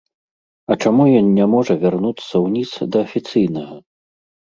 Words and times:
А 0.71 0.75
чаму 0.85 1.03
ён 1.19 1.27
не 1.39 1.45
можа 1.53 1.75
вярнуцца 1.83 2.35
ўніз, 2.45 2.71
да 2.95 3.03
афіцыйнага? 3.05 3.77